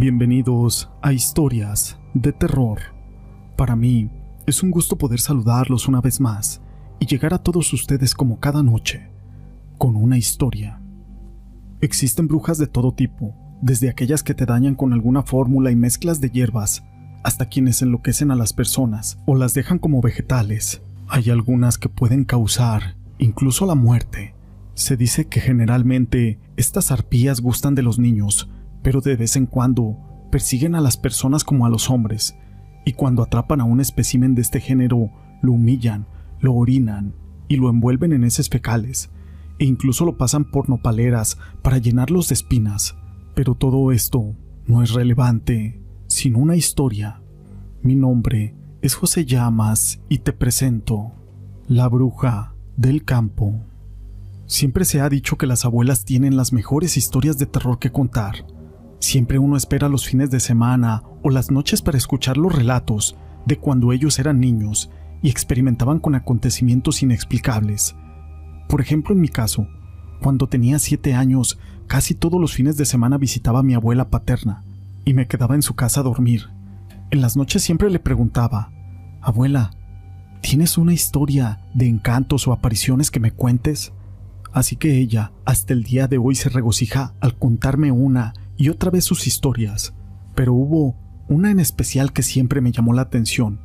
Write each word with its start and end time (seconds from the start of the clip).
Bienvenidos 0.00 0.88
a 1.02 1.12
Historias 1.12 1.98
de 2.14 2.32
Terror. 2.32 2.78
Para 3.56 3.74
mí 3.74 4.08
es 4.46 4.62
un 4.62 4.70
gusto 4.70 4.96
poder 4.96 5.18
saludarlos 5.18 5.88
una 5.88 6.00
vez 6.00 6.20
más 6.20 6.60
y 7.00 7.06
llegar 7.06 7.34
a 7.34 7.42
todos 7.42 7.72
ustedes 7.72 8.14
como 8.14 8.38
cada 8.38 8.62
noche, 8.62 9.10
con 9.76 9.96
una 9.96 10.16
historia. 10.16 10.80
Existen 11.80 12.28
brujas 12.28 12.58
de 12.58 12.68
todo 12.68 12.92
tipo, 12.92 13.34
desde 13.60 13.88
aquellas 13.88 14.22
que 14.22 14.34
te 14.34 14.46
dañan 14.46 14.76
con 14.76 14.92
alguna 14.92 15.24
fórmula 15.24 15.72
y 15.72 15.74
mezclas 15.74 16.20
de 16.20 16.30
hierbas, 16.30 16.84
hasta 17.24 17.48
quienes 17.48 17.82
enloquecen 17.82 18.30
a 18.30 18.36
las 18.36 18.52
personas 18.52 19.18
o 19.26 19.34
las 19.34 19.52
dejan 19.52 19.80
como 19.80 20.00
vegetales. 20.00 20.80
Hay 21.08 21.28
algunas 21.28 21.76
que 21.76 21.88
pueden 21.88 22.24
causar 22.24 22.94
incluso 23.18 23.66
la 23.66 23.74
muerte. 23.74 24.36
Se 24.74 24.96
dice 24.96 25.26
que 25.26 25.40
generalmente 25.40 26.38
estas 26.56 26.92
arpías 26.92 27.40
gustan 27.40 27.74
de 27.74 27.82
los 27.82 27.98
niños, 27.98 28.48
pero 28.82 29.00
de 29.00 29.16
vez 29.16 29.36
en 29.36 29.46
cuando 29.46 29.96
persiguen 30.30 30.74
a 30.74 30.80
las 30.80 30.96
personas 30.96 31.44
como 31.44 31.66
a 31.66 31.70
los 31.70 31.90
hombres, 31.90 32.36
y 32.84 32.92
cuando 32.92 33.22
atrapan 33.22 33.60
a 33.60 33.64
un 33.64 33.80
espécimen 33.80 34.34
de 34.34 34.42
este 34.42 34.60
género, 34.60 35.10
lo 35.42 35.52
humillan, 35.52 36.06
lo 36.40 36.54
orinan 36.54 37.14
y 37.48 37.56
lo 37.56 37.68
envuelven 37.70 38.12
en 38.12 38.24
heces 38.24 38.48
fecales, 38.48 39.10
e 39.58 39.64
incluso 39.64 40.04
lo 40.04 40.16
pasan 40.16 40.44
por 40.44 40.68
nopaleras 40.68 41.38
para 41.62 41.78
llenarlos 41.78 42.28
de 42.28 42.34
espinas. 42.34 42.96
Pero 43.34 43.54
todo 43.54 43.92
esto 43.92 44.36
no 44.66 44.82
es 44.82 44.92
relevante, 44.92 45.82
sino 46.06 46.38
una 46.38 46.56
historia. 46.56 47.20
Mi 47.82 47.94
nombre 47.94 48.54
es 48.82 48.94
José 48.94 49.24
Llamas 49.24 50.00
y 50.08 50.18
te 50.18 50.32
presento 50.32 51.12
La 51.66 51.88
Bruja 51.88 52.54
del 52.76 53.04
Campo. 53.04 53.54
Siempre 54.46 54.84
se 54.84 55.00
ha 55.00 55.08
dicho 55.08 55.36
que 55.36 55.46
las 55.46 55.64
abuelas 55.64 56.04
tienen 56.04 56.36
las 56.36 56.52
mejores 56.52 56.96
historias 56.96 57.38
de 57.38 57.46
terror 57.46 57.78
que 57.78 57.92
contar, 57.92 58.46
Siempre 59.00 59.38
uno 59.38 59.56
espera 59.56 59.88
los 59.88 60.06
fines 60.06 60.30
de 60.30 60.40
semana 60.40 61.02
o 61.22 61.30
las 61.30 61.50
noches 61.50 61.82
para 61.82 61.98
escuchar 61.98 62.36
los 62.36 62.54
relatos 62.54 63.16
de 63.46 63.56
cuando 63.58 63.92
ellos 63.92 64.18
eran 64.18 64.40
niños 64.40 64.90
y 65.22 65.30
experimentaban 65.30 66.00
con 66.00 66.14
acontecimientos 66.14 67.02
inexplicables. 67.02 67.96
Por 68.68 68.80
ejemplo, 68.80 69.14
en 69.14 69.20
mi 69.20 69.28
caso, 69.28 69.66
cuando 70.20 70.48
tenía 70.48 70.78
siete 70.78 71.14
años, 71.14 71.58
casi 71.86 72.14
todos 72.14 72.40
los 72.40 72.52
fines 72.52 72.76
de 72.76 72.84
semana 72.84 73.18
visitaba 73.18 73.60
a 73.60 73.62
mi 73.62 73.74
abuela 73.74 74.10
paterna 74.10 74.64
y 75.04 75.14
me 75.14 75.26
quedaba 75.26 75.54
en 75.54 75.62
su 75.62 75.74
casa 75.74 76.00
a 76.00 76.04
dormir. 76.04 76.48
En 77.10 77.20
las 77.20 77.36
noches 77.36 77.62
siempre 77.62 77.90
le 77.90 77.98
preguntaba, 77.98 78.70
Abuela, 79.22 79.70
¿tienes 80.42 80.76
una 80.76 80.92
historia 80.92 81.60
de 81.74 81.86
encantos 81.86 82.46
o 82.46 82.52
apariciones 82.52 83.10
que 83.10 83.20
me 83.20 83.30
cuentes? 83.30 83.92
Así 84.52 84.76
que 84.76 84.98
ella, 84.98 85.32
hasta 85.44 85.72
el 85.72 85.84
día 85.84 86.08
de 86.08 86.18
hoy, 86.18 86.34
se 86.34 86.48
regocija 86.48 87.14
al 87.20 87.36
contarme 87.38 87.92
una 87.92 88.34
y 88.58 88.68
otra 88.68 88.90
vez 88.90 89.04
sus 89.04 89.26
historias, 89.26 89.94
pero 90.34 90.52
hubo 90.52 90.96
una 91.28 91.50
en 91.50 91.60
especial 91.60 92.12
que 92.12 92.22
siempre 92.22 92.60
me 92.60 92.72
llamó 92.72 92.92
la 92.92 93.02
atención. 93.02 93.60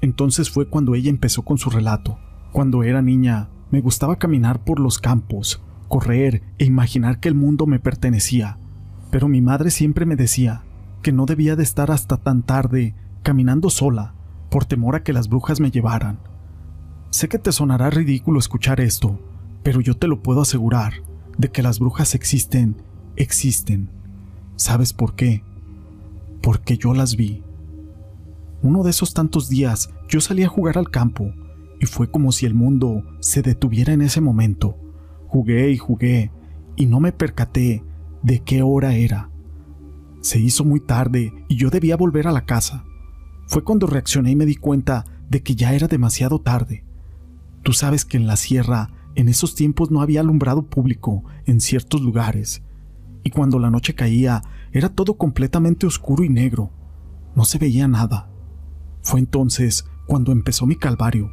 Entonces 0.00 0.50
fue 0.50 0.68
cuando 0.68 0.94
ella 0.94 1.08
empezó 1.08 1.42
con 1.42 1.56
su 1.56 1.70
relato. 1.70 2.18
Cuando 2.52 2.82
era 2.82 3.00
niña, 3.00 3.48
me 3.70 3.80
gustaba 3.80 4.16
caminar 4.16 4.64
por 4.64 4.80
los 4.80 4.98
campos, 4.98 5.62
correr 5.86 6.42
e 6.58 6.64
imaginar 6.64 7.20
que 7.20 7.28
el 7.28 7.34
mundo 7.34 7.66
me 7.66 7.78
pertenecía, 7.78 8.58
pero 9.10 9.28
mi 9.28 9.40
madre 9.40 9.70
siempre 9.70 10.04
me 10.04 10.16
decía 10.16 10.64
que 11.02 11.12
no 11.12 11.24
debía 11.24 11.54
de 11.54 11.62
estar 11.62 11.90
hasta 11.90 12.16
tan 12.16 12.42
tarde 12.42 12.94
caminando 13.22 13.70
sola, 13.70 14.14
por 14.50 14.64
temor 14.64 14.96
a 14.96 15.02
que 15.02 15.12
las 15.12 15.28
brujas 15.28 15.60
me 15.60 15.70
llevaran. 15.70 16.18
Sé 17.10 17.28
que 17.28 17.38
te 17.38 17.52
sonará 17.52 17.90
ridículo 17.90 18.38
escuchar 18.38 18.80
esto, 18.80 19.20
pero 19.62 19.80
yo 19.80 19.96
te 19.96 20.08
lo 20.08 20.22
puedo 20.22 20.40
asegurar, 20.40 20.94
de 21.36 21.50
que 21.50 21.62
las 21.62 21.78
brujas 21.78 22.14
existen, 22.14 22.76
existen. 23.16 23.97
¿Sabes 24.58 24.92
por 24.92 25.14
qué? 25.14 25.44
Porque 26.42 26.76
yo 26.76 26.92
las 26.92 27.14
vi. 27.14 27.44
Uno 28.60 28.82
de 28.82 28.90
esos 28.90 29.14
tantos 29.14 29.48
días 29.48 29.88
yo 30.08 30.20
salí 30.20 30.42
a 30.42 30.48
jugar 30.48 30.78
al 30.78 30.90
campo 30.90 31.32
y 31.78 31.86
fue 31.86 32.10
como 32.10 32.32
si 32.32 32.44
el 32.44 32.54
mundo 32.54 33.04
se 33.20 33.40
detuviera 33.40 33.92
en 33.92 34.02
ese 34.02 34.20
momento. 34.20 34.76
Jugué 35.28 35.70
y 35.70 35.76
jugué 35.76 36.32
y 36.74 36.86
no 36.86 36.98
me 36.98 37.12
percaté 37.12 37.84
de 38.24 38.40
qué 38.40 38.62
hora 38.62 38.96
era. 38.96 39.30
Se 40.22 40.40
hizo 40.40 40.64
muy 40.64 40.80
tarde 40.80 41.32
y 41.46 41.54
yo 41.54 41.70
debía 41.70 41.96
volver 41.96 42.26
a 42.26 42.32
la 42.32 42.44
casa. 42.44 42.84
Fue 43.46 43.62
cuando 43.62 43.86
reaccioné 43.86 44.32
y 44.32 44.36
me 44.36 44.44
di 44.44 44.56
cuenta 44.56 45.04
de 45.30 45.40
que 45.40 45.54
ya 45.54 45.72
era 45.72 45.86
demasiado 45.86 46.40
tarde. 46.40 46.84
Tú 47.62 47.72
sabes 47.72 48.04
que 48.04 48.16
en 48.16 48.26
la 48.26 48.34
sierra 48.34 48.90
en 49.14 49.28
esos 49.28 49.54
tiempos 49.54 49.92
no 49.92 50.02
había 50.02 50.20
alumbrado 50.20 50.64
público 50.66 51.22
en 51.46 51.60
ciertos 51.60 52.00
lugares 52.00 52.64
y 53.28 53.30
cuando 53.30 53.58
la 53.58 53.70
noche 53.70 53.94
caía 53.94 54.42
era 54.72 54.88
todo 54.88 55.18
completamente 55.18 55.86
oscuro 55.86 56.24
y 56.24 56.30
negro. 56.30 56.70
No 57.36 57.44
se 57.44 57.58
veía 57.58 57.86
nada. 57.86 58.30
Fue 59.02 59.20
entonces 59.20 59.84
cuando 60.06 60.32
empezó 60.32 60.64
mi 60.66 60.76
calvario. 60.76 61.30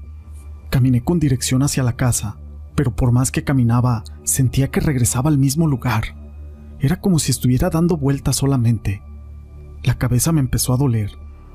Caminé 0.70 1.06
con 1.06 1.20
dirección 1.20 1.64
hacia 1.64 1.84
la 1.84 1.96
casa, 1.96 2.38
pero 2.76 2.94
por 2.98 3.14
más 3.14 3.32
que 3.32 3.46
caminaba, 3.46 4.04
sentía 4.24 4.70
que 4.70 4.82
regresaba 4.82 5.30
al 5.30 5.38
mismo 5.38 5.68
lugar. 5.68 6.04
Era 6.82 7.00
como 7.00 7.18
si 7.18 7.32
estuviera 7.32 7.70
dando 7.70 7.96
vueltas 7.96 8.36
solamente. 8.36 9.02
La 9.82 9.98
cabeza 9.98 10.34
me 10.34 10.42
empezó 10.42 10.74
a 10.74 10.78
doler. 10.78 11.12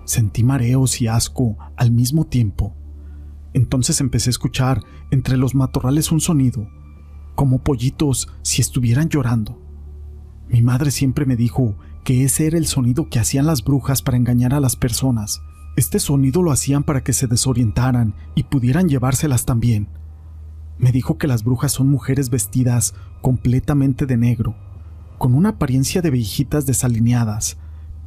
Sentí 0.07 0.43
mareos 0.43 1.03
y 1.03 1.07
asco 1.07 1.59
al 1.77 1.91
mismo 1.91 2.25
tiempo. 2.25 2.75
Entonces 3.53 4.01
empecé 4.01 4.31
a 4.31 4.33
escuchar 4.33 4.83
entre 5.11 5.37
los 5.37 5.55
matorrales 5.55 6.11
un 6.13 6.21
sonido, 6.21 6.67
como 7.35 7.63
pollitos 7.63 8.33
si 8.41 8.63
estuvieran 8.63 9.11
llorando. 9.11 9.70
Mi 10.51 10.63
madre 10.63 10.91
siempre 10.91 11.27
me 11.27 11.37
dijo 11.37 11.77
que 12.03 12.25
ese 12.25 12.49
era 12.49 12.59
el 12.59 12.67
sonido 12.67 13.09
que 13.09 13.21
hacían 13.21 13.47
las 13.47 13.63
brujas 13.63 14.03
para 14.03 14.17
engañar 14.17 14.53
a 14.53 14.59
las 14.59 14.75
personas. 14.75 15.43
Este 15.77 16.01
sonido 16.01 16.43
lo 16.43 16.51
hacían 16.51 16.83
para 16.83 17.05
que 17.05 17.13
se 17.13 17.29
desorientaran 17.29 18.15
y 18.35 18.43
pudieran 18.43 18.89
llevárselas 18.89 19.45
también. 19.45 19.87
Me 20.77 20.91
dijo 20.91 21.19
que 21.19 21.29
las 21.29 21.45
brujas 21.45 21.71
son 21.71 21.89
mujeres 21.89 22.31
vestidas 22.31 22.95
completamente 23.23 24.07
de 24.07 24.17
negro, 24.17 24.57
con 25.19 25.35
una 25.35 25.51
apariencia 25.51 26.03
de 26.03 26.11
viejitas 26.11 26.67
desalineadas, 26.67 27.57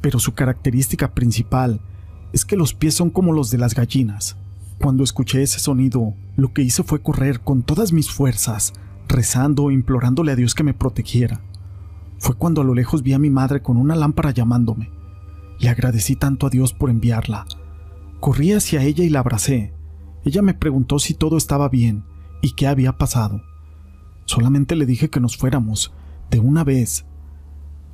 pero 0.02 0.18
su 0.18 0.34
característica 0.34 1.14
principal 1.14 1.80
es 2.34 2.44
que 2.44 2.56
los 2.56 2.74
pies 2.74 2.94
son 2.94 3.08
como 3.08 3.32
los 3.32 3.50
de 3.50 3.56
las 3.56 3.74
gallinas. 3.74 4.36
Cuando 4.78 5.02
escuché 5.02 5.42
ese 5.42 5.60
sonido, 5.60 6.12
lo 6.36 6.52
que 6.52 6.60
hice 6.60 6.82
fue 6.82 7.00
correr 7.00 7.40
con 7.40 7.62
todas 7.62 7.92
mis 7.92 8.10
fuerzas, 8.10 8.74
rezando 9.08 9.70
e 9.70 9.72
implorándole 9.72 10.32
a 10.32 10.36
Dios 10.36 10.54
que 10.54 10.64
me 10.64 10.74
protegiera. 10.74 11.40
Fue 12.24 12.36
cuando 12.36 12.62
a 12.62 12.64
lo 12.64 12.72
lejos 12.72 13.02
vi 13.02 13.12
a 13.12 13.18
mi 13.18 13.28
madre 13.28 13.60
con 13.60 13.76
una 13.76 13.94
lámpara 13.94 14.30
llamándome. 14.30 14.90
Le 15.58 15.68
agradecí 15.68 16.16
tanto 16.16 16.46
a 16.46 16.50
Dios 16.50 16.72
por 16.72 16.88
enviarla. 16.88 17.44
Corrí 18.18 18.52
hacia 18.52 18.82
ella 18.82 19.04
y 19.04 19.10
la 19.10 19.18
abracé. 19.18 19.74
Ella 20.24 20.40
me 20.40 20.54
preguntó 20.54 20.98
si 20.98 21.12
todo 21.12 21.36
estaba 21.36 21.68
bien 21.68 22.02
y 22.40 22.52
qué 22.52 22.66
había 22.66 22.96
pasado. 22.96 23.42
Solamente 24.24 24.74
le 24.74 24.86
dije 24.86 25.10
que 25.10 25.20
nos 25.20 25.36
fuéramos, 25.36 25.92
de 26.30 26.40
una 26.40 26.64
vez. 26.64 27.04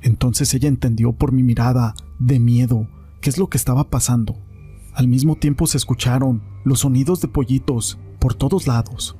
Entonces 0.01 0.53
ella 0.53 0.69
entendió 0.69 1.11
por 1.11 1.33
mi 1.33 1.43
mirada 1.43 1.93
de 2.17 2.39
miedo 2.39 2.87
qué 3.19 3.29
es 3.29 3.37
lo 3.37 3.49
que 3.49 3.57
estaba 3.57 3.89
pasando. 3.89 4.37
Al 4.93 5.09
mismo 5.09 5.35
tiempo 5.35 5.67
se 5.67 5.75
escucharon 5.75 6.41
los 6.63 6.79
sonidos 6.79 7.19
de 7.19 7.27
pollitos 7.27 7.99
por 8.17 8.33
todos 8.33 8.65
lados. 8.65 9.17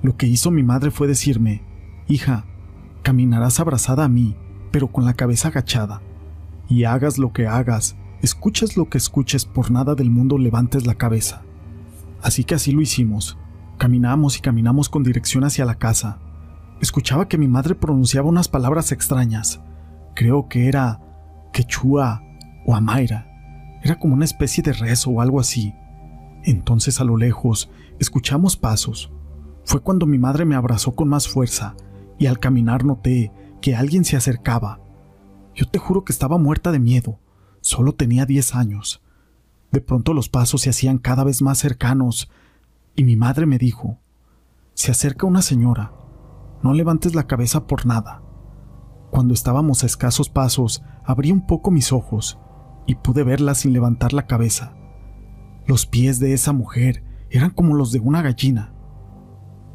Lo 0.00 0.16
que 0.16 0.26
hizo 0.26 0.50
mi 0.50 0.62
madre 0.62 0.90
fue 0.90 1.06
decirme, 1.06 1.64
hija, 2.08 2.46
Caminarás 3.02 3.60
abrazada 3.60 4.04
a 4.04 4.08
mí, 4.08 4.36
pero 4.70 4.88
con 4.88 5.04
la 5.04 5.14
cabeza 5.14 5.48
agachada. 5.48 6.02
Y 6.68 6.84
hagas 6.84 7.18
lo 7.18 7.32
que 7.32 7.46
hagas, 7.46 7.96
escuches 8.22 8.76
lo 8.76 8.88
que 8.88 8.98
escuches, 8.98 9.44
por 9.44 9.70
nada 9.70 9.94
del 9.94 10.10
mundo 10.10 10.38
levantes 10.38 10.86
la 10.86 10.94
cabeza. 10.94 11.42
Así 12.22 12.44
que 12.44 12.54
así 12.54 12.72
lo 12.72 12.80
hicimos. 12.80 13.38
Caminamos 13.78 14.36
y 14.36 14.40
caminamos 14.40 14.88
con 14.88 15.04
dirección 15.04 15.44
hacia 15.44 15.64
la 15.64 15.76
casa. 15.76 16.18
Escuchaba 16.80 17.28
que 17.28 17.38
mi 17.38 17.48
madre 17.48 17.74
pronunciaba 17.74 18.28
unas 18.28 18.48
palabras 18.48 18.92
extrañas. 18.92 19.60
Creo 20.14 20.48
que 20.48 20.68
era 20.68 21.00
quechua 21.52 22.22
o 22.66 22.74
amaira. 22.74 23.26
Era 23.82 23.98
como 23.98 24.14
una 24.14 24.24
especie 24.24 24.62
de 24.62 24.72
rezo 24.72 25.10
o 25.10 25.20
algo 25.20 25.40
así. 25.40 25.74
Entonces 26.42 27.00
a 27.00 27.04
lo 27.04 27.16
lejos 27.16 27.70
escuchamos 27.98 28.56
pasos. 28.56 29.12
Fue 29.64 29.80
cuando 29.80 30.06
mi 30.06 30.18
madre 30.18 30.44
me 30.44 30.56
abrazó 30.56 30.94
con 30.94 31.08
más 31.08 31.28
fuerza 31.28 31.76
y 32.18 32.26
al 32.26 32.38
caminar 32.38 32.84
noté 32.84 33.32
que 33.60 33.76
alguien 33.76 34.04
se 34.04 34.16
acercaba. 34.16 34.80
Yo 35.54 35.66
te 35.66 35.78
juro 35.78 36.04
que 36.04 36.12
estaba 36.12 36.38
muerta 36.38 36.72
de 36.72 36.78
miedo. 36.78 37.18
Solo 37.60 37.92
tenía 37.94 38.26
diez 38.26 38.54
años. 38.54 39.02
De 39.70 39.80
pronto 39.80 40.14
los 40.14 40.28
pasos 40.28 40.62
se 40.62 40.70
hacían 40.70 40.98
cada 40.98 41.24
vez 41.24 41.42
más 41.42 41.58
cercanos 41.58 42.30
y 42.96 43.04
mi 43.04 43.16
madre 43.16 43.46
me 43.46 43.58
dijo, 43.58 43.98
se 44.74 44.90
acerca 44.90 45.26
una 45.26 45.42
señora, 45.42 45.92
no 46.62 46.72
levantes 46.72 47.14
la 47.14 47.26
cabeza 47.26 47.66
por 47.66 47.86
nada. 47.86 48.22
Cuando 49.10 49.34
estábamos 49.34 49.82
a 49.82 49.86
escasos 49.86 50.28
pasos, 50.28 50.82
abrí 51.04 51.32
un 51.32 51.46
poco 51.46 51.70
mis 51.70 51.92
ojos 51.92 52.38
y 52.86 52.94
pude 52.96 53.24
verla 53.24 53.54
sin 53.54 53.72
levantar 53.72 54.12
la 54.12 54.26
cabeza. 54.26 54.74
Los 55.66 55.86
pies 55.86 56.18
de 56.18 56.32
esa 56.32 56.52
mujer 56.52 57.04
eran 57.30 57.50
como 57.50 57.74
los 57.74 57.92
de 57.92 58.00
una 58.00 58.22
gallina. 58.22 58.72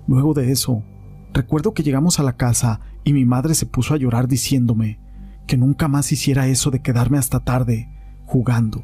Luego 0.07 0.34
de 0.34 0.51
eso, 0.51 0.84
Recuerdo 1.33 1.74
que 1.74 1.83
llegamos 1.83 2.19
a 2.19 2.24
la 2.24 2.38
casa 2.38 2.80
y 3.03 3.13
mi 3.13 3.25
madre 3.25 3.56
se 3.56 3.65
puso 3.65 3.94
a 3.94 3.97
llorar 3.97 4.27
diciéndome 4.27 5.00
que 5.47 5.57
nunca 5.57 5.88
más 5.88 6.12
hiciera 6.12 6.47
eso 6.47 6.71
de 6.71 6.81
quedarme 6.81 7.18
hasta 7.18 7.39
tarde 7.39 7.89
jugando, 8.25 8.83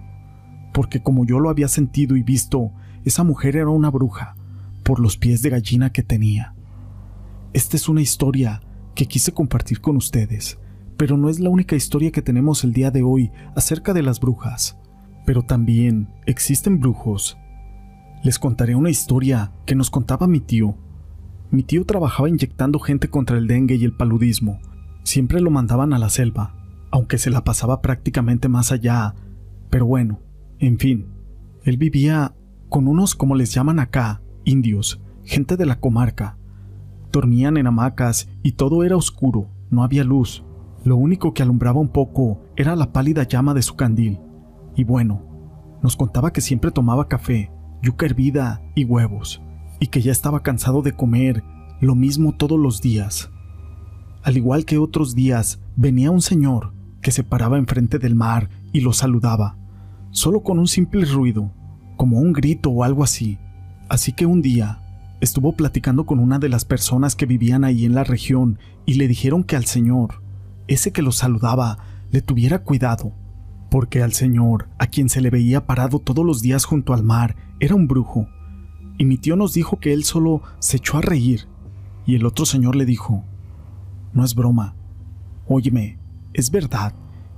porque 0.73 1.01
como 1.01 1.25
yo 1.25 1.39
lo 1.39 1.49
había 1.49 1.67
sentido 1.67 2.15
y 2.15 2.23
visto, 2.23 2.71
esa 3.05 3.23
mujer 3.23 3.55
era 3.55 3.69
una 3.69 3.89
bruja, 3.89 4.35
por 4.83 4.99
los 4.99 5.17
pies 5.17 5.41
de 5.41 5.51
gallina 5.51 5.91
que 5.91 6.03
tenía. 6.03 6.55
Esta 7.53 7.77
es 7.77 7.87
una 7.87 8.01
historia 8.01 8.61
que 8.95 9.05
quise 9.05 9.31
compartir 9.31 9.81
con 9.81 9.95
ustedes, 9.95 10.59
pero 10.97 11.15
no 11.15 11.29
es 11.29 11.39
la 11.39 11.49
única 11.49 11.75
historia 11.75 12.11
que 12.11 12.21
tenemos 12.21 12.63
el 12.63 12.73
día 12.73 12.91
de 12.91 13.03
hoy 13.03 13.31
acerca 13.55 13.93
de 13.93 14.03
las 14.03 14.19
brujas. 14.19 14.77
Pero 15.25 15.43
también 15.43 16.09
existen 16.25 16.79
brujos. 16.79 17.37
Les 18.23 18.37
contaré 18.37 18.75
una 18.75 18.89
historia 18.89 19.51
que 19.65 19.75
nos 19.75 19.89
contaba 19.89 20.27
mi 20.27 20.41
tío. 20.41 20.75
Mi 21.51 21.63
tío 21.63 21.83
trabajaba 21.83 22.29
inyectando 22.29 22.77
gente 22.79 23.09
contra 23.09 23.37
el 23.37 23.47
dengue 23.47 23.75
y 23.75 23.83
el 23.83 23.93
paludismo. 23.93 24.59
Siempre 25.03 25.41
lo 25.41 25.49
mandaban 25.49 25.93
a 25.93 25.99
la 25.99 26.09
selva, 26.09 26.53
aunque 26.91 27.17
se 27.17 27.31
la 27.31 27.43
pasaba 27.43 27.81
prácticamente 27.81 28.49
más 28.49 28.71
allá. 28.71 29.15
Pero 29.71 29.87
bueno, 29.87 30.19
en 30.59 30.77
fin, 30.77 31.07
él 31.63 31.77
vivía 31.77 32.35
con 32.69 32.87
unos, 32.87 33.15
como 33.15 33.35
les 33.35 33.51
llaman 33.51 33.79
acá, 33.79 34.21
indios, 34.43 35.01
gente 35.23 35.57
de 35.57 35.65
la 35.65 35.79
comarca. 35.79 36.37
Dormían 37.11 37.57
en 37.57 37.65
hamacas 37.65 38.29
y 38.43 38.51
todo 38.51 38.83
era 38.83 38.95
oscuro, 38.95 39.49
no 39.71 39.83
había 39.83 40.03
luz. 40.03 40.43
Lo 40.83 40.97
único 40.97 41.33
que 41.33 41.41
alumbraba 41.41 41.79
un 41.79 41.89
poco 41.89 42.43
era 42.55 42.75
la 42.75 42.93
pálida 42.93 43.23
llama 43.23 43.55
de 43.55 43.63
su 43.63 43.75
candil. 43.75 44.19
Y 44.75 44.83
bueno, 44.83 45.23
nos 45.81 45.95
contaba 45.95 46.31
que 46.31 46.41
siempre 46.41 46.69
tomaba 46.69 47.07
café, 47.07 47.51
yuca 47.81 48.05
hervida 48.05 48.61
y 48.75 48.85
huevos, 48.85 49.41
y 49.79 49.87
que 49.87 50.01
ya 50.01 50.11
estaba 50.11 50.43
cansado 50.43 50.81
de 50.81 50.93
comer 50.93 51.43
lo 51.81 51.95
mismo 51.95 52.33
todos 52.33 52.59
los 52.59 52.81
días. 52.81 53.29
Al 54.23 54.37
igual 54.37 54.65
que 54.65 54.77
otros 54.77 55.15
días, 55.15 55.59
venía 55.75 56.11
un 56.11 56.21
señor 56.21 56.73
que 57.01 57.11
se 57.11 57.23
paraba 57.23 57.57
enfrente 57.57 57.99
del 57.99 58.15
mar 58.15 58.49
y 58.73 58.81
lo 58.81 58.91
saludaba, 58.91 59.57
solo 60.11 60.43
con 60.43 60.59
un 60.59 60.67
simple 60.67 61.05
ruido, 61.05 61.53
como 61.95 62.19
un 62.19 62.33
grito 62.33 62.69
o 62.69 62.83
algo 62.83 63.03
así. 63.03 63.39
Así 63.87 64.11
que 64.11 64.25
un 64.25 64.41
día 64.41 64.81
estuvo 65.21 65.53
platicando 65.53 66.05
con 66.05 66.19
una 66.19 66.39
de 66.39 66.49
las 66.49 66.65
personas 66.65 67.15
que 67.15 67.25
vivían 67.25 67.63
ahí 67.63 67.85
en 67.85 67.95
la 67.95 68.03
región 68.03 68.59
y 68.85 68.95
le 68.95 69.07
dijeron 69.07 69.43
que 69.43 69.55
al 69.55 69.65
señor 69.65 70.21
ese 70.69 70.91
que 70.91 71.01
lo 71.01 71.11
saludaba 71.11 71.79
le 72.11 72.21
tuviera 72.21 72.59
cuidado, 72.59 73.11
porque 73.71 74.03
al 74.03 74.13
señor, 74.13 74.69
a 74.77 74.85
quien 74.85 75.09
se 75.09 75.19
le 75.19 75.31
veía 75.31 75.65
parado 75.65 75.97
todos 75.97 76.23
los 76.23 76.41
días 76.41 76.65
junto 76.65 76.93
al 76.93 77.03
mar, 77.03 77.35
era 77.59 77.73
un 77.73 77.87
brujo. 77.87 78.27
Y 78.99 79.05
mi 79.05 79.17
tío 79.17 79.35
nos 79.35 79.55
dijo 79.55 79.79
que 79.79 79.93
él 79.93 80.03
solo 80.03 80.43
se 80.59 80.77
echó 80.77 80.97
a 80.97 81.01
reír, 81.01 81.47
y 82.05 82.13
el 82.15 82.25
otro 82.27 82.45
señor 82.45 82.75
le 82.75 82.85
dijo, 82.85 83.23
no 84.13 84.23
es 84.23 84.35
broma, 84.35 84.75
óyeme, 85.47 85.97
es 86.33 86.51
verdad, 86.51 86.93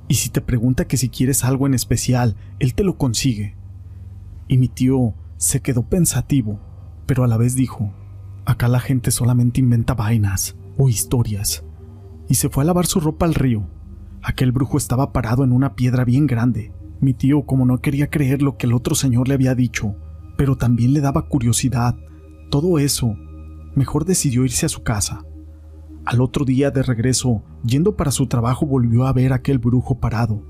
y 0.09 0.15
si 0.15 0.29
te 0.29 0.41
pregunta 0.41 0.85
que 0.85 0.97
si 0.97 1.07
quieres 1.07 1.45
algo 1.45 1.67
en 1.67 1.73
especial, 1.73 2.35
él 2.59 2.73
te 2.73 2.83
lo 2.83 2.97
consigue. 2.97 3.55
Y 4.49 4.57
mi 4.57 4.67
tío 4.67 5.13
se 5.37 5.61
quedó 5.61 5.83
pensativo, 5.83 6.59
pero 7.05 7.23
a 7.23 7.27
la 7.27 7.37
vez 7.37 7.55
dijo, 7.55 7.93
acá 8.43 8.67
la 8.67 8.81
gente 8.81 9.11
solamente 9.11 9.61
inventa 9.61 9.93
vainas 9.93 10.55
o 10.77 10.89
historias 10.89 11.63
y 12.27 12.35
se 12.35 12.49
fue 12.49 12.63
a 12.63 12.65
lavar 12.65 12.85
su 12.85 12.99
ropa 12.99 13.25
al 13.25 13.35
río. 13.35 13.67
Aquel 14.23 14.51
brujo 14.51 14.77
estaba 14.77 15.11
parado 15.11 15.43
en 15.43 15.51
una 15.51 15.75
piedra 15.75 16.05
bien 16.05 16.27
grande. 16.27 16.71
Mi 17.01 17.13
tío, 17.13 17.45
como 17.45 17.65
no 17.65 17.79
quería 17.79 18.09
creer 18.09 18.41
lo 18.41 18.57
que 18.57 18.67
el 18.67 18.73
otro 18.73 18.95
señor 18.95 19.27
le 19.27 19.33
había 19.33 19.53
dicho, 19.53 19.95
pero 20.37 20.55
también 20.55 20.93
le 20.93 21.01
daba 21.01 21.27
curiosidad, 21.27 21.97
todo 22.49 22.79
eso, 22.79 23.15
mejor 23.75 24.05
decidió 24.05 24.43
irse 24.43 24.65
a 24.65 24.69
su 24.69 24.83
casa. 24.83 25.25
Al 26.05 26.21
otro 26.21 26.45
día 26.45 26.71
de 26.71 26.83
regreso, 26.83 27.43
yendo 27.63 27.95
para 27.95 28.11
su 28.11 28.27
trabajo, 28.27 28.65
volvió 28.65 29.05
a 29.05 29.13
ver 29.13 29.33
a 29.33 29.37
aquel 29.37 29.59
brujo 29.59 29.99
parado, 29.99 30.43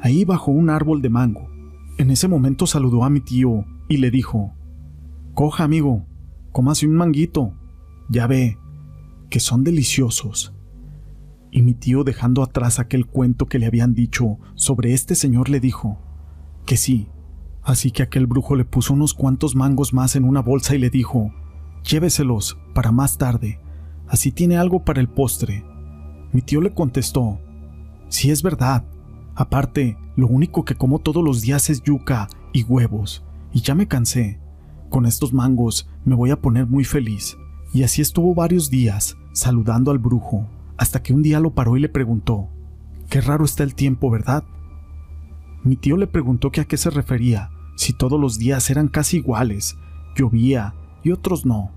ahí 0.00 0.24
bajo 0.24 0.50
un 0.50 0.70
árbol 0.70 1.02
de 1.02 1.10
mango. 1.10 1.48
En 1.98 2.10
ese 2.10 2.28
momento 2.28 2.66
saludó 2.66 3.04
a 3.04 3.10
mi 3.10 3.20
tío 3.20 3.64
y 3.88 3.98
le 3.98 4.10
dijo, 4.10 4.54
Coja, 5.34 5.64
amigo, 5.64 6.06
cómase 6.52 6.86
un 6.86 6.94
manguito. 6.94 7.54
Ya 8.08 8.26
ve, 8.26 8.58
que 9.30 9.40
son 9.40 9.64
deliciosos 9.64 10.56
y 11.56 11.62
mi 11.62 11.72
tío 11.72 12.04
dejando 12.04 12.42
atrás 12.42 12.78
aquel 12.78 13.06
cuento 13.06 13.46
que 13.46 13.58
le 13.58 13.64
habían 13.64 13.94
dicho 13.94 14.38
sobre 14.56 14.92
este 14.92 15.14
señor 15.14 15.48
le 15.48 15.58
dijo 15.58 15.98
que 16.66 16.76
sí. 16.76 17.08
Así 17.66 17.90
que 17.90 18.04
aquel 18.04 18.28
brujo 18.28 18.54
le 18.54 18.64
puso 18.64 18.94
unos 18.94 19.12
cuantos 19.12 19.56
mangos 19.56 19.92
más 19.92 20.14
en 20.14 20.22
una 20.22 20.40
bolsa 20.40 20.76
y 20.76 20.78
le 20.78 20.88
dijo, 20.88 21.32
lléveselos 21.82 22.56
para 22.72 22.92
más 22.92 23.18
tarde, 23.18 23.58
así 24.06 24.30
tiene 24.30 24.56
algo 24.56 24.84
para 24.84 25.00
el 25.00 25.08
postre. 25.08 25.64
Mi 26.32 26.42
tío 26.42 26.60
le 26.60 26.72
contestó, 26.72 27.40
sí 28.08 28.30
es 28.30 28.44
verdad, 28.44 28.84
aparte, 29.34 29.98
lo 30.14 30.28
único 30.28 30.64
que 30.64 30.76
como 30.76 31.00
todos 31.00 31.24
los 31.24 31.42
días 31.42 31.68
es 31.68 31.82
yuca 31.82 32.28
y 32.52 32.62
huevos, 32.62 33.24
y 33.52 33.62
ya 33.62 33.74
me 33.74 33.88
cansé. 33.88 34.38
Con 34.88 35.04
estos 35.04 35.32
mangos 35.32 35.90
me 36.04 36.14
voy 36.14 36.30
a 36.30 36.40
poner 36.40 36.68
muy 36.68 36.84
feliz. 36.84 37.36
Y 37.74 37.82
así 37.82 38.00
estuvo 38.00 38.32
varios 38.32 38.70
días, 38.70 39.16
saludando 39.32 39.90
al 39.90 39.98
brujo, 39.98 40.46
hasta 40.76 41.02
que 41.02 41.12
un 41.12 41.22
día 41.22 41.40
lo 41.40 41.52
paró 41.52 41.76
y 41.76 41.80
le 41.80 41.88
preguntó, 41.88 42.48
Qué 43.10 43.20
raro 43.20 43.44
está 43.44 43.64
el 43.64 43.74
tiempo, 43.74 44.08
¿verdad? 44.08 44.44
Mi 45.64 45.74
tío 45.74 45.96
le 45.96 46.06
preguntó 46.06 46.52
que 46.52 46.60
a 46.60 46.64
qué 46.64 46.76
se 46.76 46.90
refería, 46.90 47.50
si 47.76 47.92
todos 47.92 48.20
los 48.20 48.38
días 48.38 48.68
eran 48.70 48.88
casi 48.88 49.18
iguales, 49.18 49.78
llovía 50.16 50.74
y 51.04 51.12
otros 51.12 51.46
no. 51.46 51.70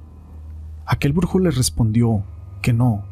Aquel 0.86 1.14
brujo 1.14 1.38
le 1.38 1.52
respondió 1.52 2.24
que 2.62 2.74
no, 2.74 3.06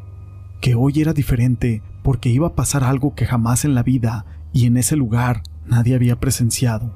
que 0.60 0.74
hoy 0.74 1.00
era 1.00 1.12
diferente 1.12 1.82
porque 2.02 2.30
iba 2.30 2.48
a 2.48 2.54
pasar 2.54 2.82
algo 2.82 3.14
que 3.14 3.26
jamás 3.26 3.64
en 3.64 3.74
la 3.74 3.82
vida 3.82 4.24
y 4.52 4.66
en 4.66 4.76
ese 4.76 4.96
lugar 4.96 5.42
nadie 5.66 5.94
había 5.94 6.18
presenciado. 6.18 6.92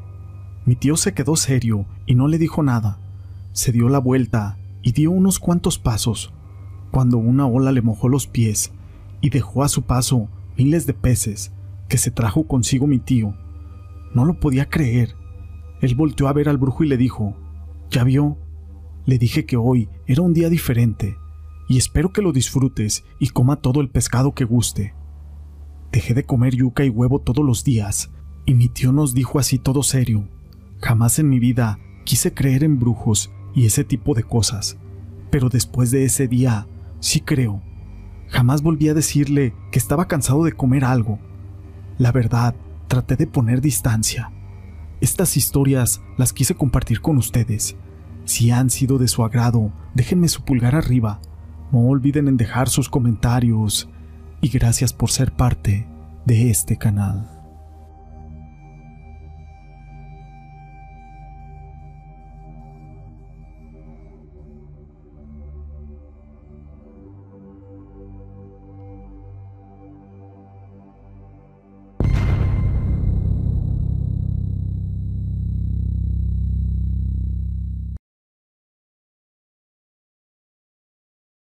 Mi 0.65 0.75
tío 0.75 0.97
se 0.97 1.13
quedó 1.15 1.37
serio 1.37 1.87
y 2.07 2.15
no 2.15 2.29
le 2.29 2.39
dijo 2.39 2.63
nada. 2.63 2.99
Se 3.53 3.73
dio 3.73 3.89
la 3.89 3.99
vuelta 3.99 4.59
y 4.83 4.93
dio 4.93 5.11
unos 5.11 5.39
cuantos 5.39 5.79
pasos, 5.79 6.33
cuando 6.91 7.19
una 7.19 7.47
ola 7.47 7.73
le 7.73 7.83
mojó 7.83 8.09
los 8.09 8.27
pies 8.27 8.73
y 9.21 9.31
dejó 9.31 9.63
a 9.63 9.69
su 9.69 9.83
paso 9.83 10.29
miles 10.57 10.87
de 10.87 10.95
peces 10.95 11.53
que 11.89 11.99
se 11.99 12.11
trajo 12.11 12.47
consigo 12.47 12.87
mi 12.87 12.99
tío. 12.99 13.35
No 14.15 14.25
lo 14.25 14.41
podía 14.41 14.69
creer. 14.69 15.15
Él 15.83 15.95
volteó 15.95 16.29
a 16.29 16.33
ver 16.33 16.49
al 16.49 16.57
brujo 16.57 16.83
y 16.85 16.89
le 16.89 16.97
dijo, 16.97 17.37
¿Ya 17.91 18.03
vio? 18.05 18.39
Le 19.05 19.19
dije 19.19 19.45
que 19.45 19.59
hoy 19.59 19.91
era 20.07 20.23
un 20.23 20.33
día 20.33 20.49
diferente, 20.49 21.19
y 21.69 21.77
espero 21.77 22.11
que 22.11 22.23
lo 22.23 22.33
disfrutes 22.33 23.05
y 23.19 23.29
coma 23.29 23.57
todo 23.57 23.83
el 23.83 23.91
pescado 23.91 24.33
que 24.33 24.45
guste. 24.45 24.95
Dejé 25.93 26.15
de 26.15 26.25
comer 26.25 26.55
yuca 26.55 26.83
y 26.87 26.89
huevo 26.89 27.19
todos 27.19 27.45
los 27.45 27.63
días, 27.63 28.11
y 28.47 28.55
mi 28.55 28.71
tío 28.71 28.93
nos 28.93 29.13
dijo 29.13 29.39
así 29.39 29.59
todo 29.59 29.83
serio, 29.83 30.27
jamás 30.81 31.19
en 31.19 31.29
mi 31.29 31.39
vida 31.39 31.79
quise 32.05 32.33
creer 32.33 32.65
en 32.65 32.79
brujos 32.79 33.31
y 33.55 33.67
ese 33.67 33.85
tipo 33.85 34.15
de 34.15 34.23
cosas, 34.23 34.79
pero 35.31 35.51
después 35.51 35.91
de 35.91 36.05
ese 36.07 36.27
día 36.27 36.67
sí 37.01 37.21
creo 37.21 37.63
Jamás 38.33 38.63
volví 38.63 38.89
a 38.89 38.95
decirle 38.95 39.55
que 39.71 39.79
estaba 39.79 40.09
cansado 40.09 40.45
de 40.45 40.53
comer 40.53 40.87
algo. 40.87 41.19
La 41.99 42.13
verdad, 42.13 42.55
traté 42.89 43.15
de 43.15 43.27
poner 43.27 43.61
distancia. 43.61 44.33
Estas 45.03 45.37
historias 45.37 46.01
las 46.17 46.33
quise 46.33 46.55
compartir 46.55 47.01
con 47.01 47.19
ustedes. 47.19 47.75
Si 48.25 48.53
han 48.53 48.71
sido 48.71 48.99
de 48.99 49.09
su 49.09 49.25
agrado, 49.25 49.73
déjenme 49.95 50.29
su 50.29 50.45
pulgar 50.45 50.77
arriba. 50.77 51.21
No 51.73 51.81
olviden 51.89 52.29
en 52.29 52.37
dejar 52.37 52.69
sus 52.69 52.89
comentarios. 52.89 53.91
Y 54.41 54.49
gracias 54.49 54.93
por 54.93 55.11
ser 55.11 55.33
parte 55.33 55.89
de 56.25 56.51
este 56.51 56.77
canal. 56.79 57.32